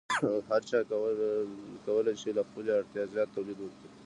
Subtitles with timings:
[0.51, 0.79] هر چا
[1.85, 3.87] کولی شو له خپلې اړتیا زیات تولید وکړي.